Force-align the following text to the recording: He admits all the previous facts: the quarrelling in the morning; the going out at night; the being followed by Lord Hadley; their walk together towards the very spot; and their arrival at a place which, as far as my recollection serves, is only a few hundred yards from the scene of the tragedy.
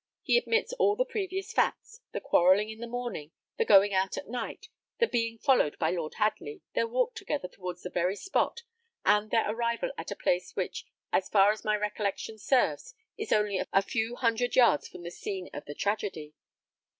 He 0.23 0.35
admits 0.35 0.73
all 0.79 0.95
the 0.95 1.05
previous 1.05 1.53
facts: 1.53 2.01
the 2.11 2.19
quarrelling 2.19 2.71
in 2.71 2.79
the 2.79 2.87
morning; 2.87 3.29
the 3.57 3.65
going 3.65 3.93
out 3.93 4.17
at 4.17 4.27
night; 4.27 4.67
the 4.97 5.05
being 5.05 5.37
followed 5.37 5.77
by 5.77 5.91
Lord 5.91 6.15
Hadley; 6.15 6.63
their 6.73 6.87
walk 6.87 7.13
together 7.13 7.47
towards 7.47 7.83
the 7.83 7.89
very 7.91 8.15
spot; 8.15 8.63
and 9.05 9.29
their 9.29 9.47
arrival 9.47 9.91
at 9.99 10.09
a 10.09 10.15
place 10.15 10.55
which, 10.55 10.87
as 11.13 11.29
far 11.29 11.51
as 11.51 11.63
my 11.63 11.75
recollection 11.77 12.39
serves, 12.39 12.95
is 13.15 13.31
only 13.31 13.61
a 13.71 13.81
few 13.83 14.15
hundred 14.15 14.55
yards 14.55 14.87
from 14.87 15.03
the 15.03 15.11
scene 15.11 15.51
of 15.53 15.65
the 15.65 15.75
tragedy. 15.75 16.33